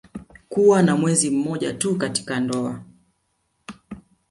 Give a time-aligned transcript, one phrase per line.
[0.49, 2.79] Kuwa na mwenzi mmoja tu katika ndoa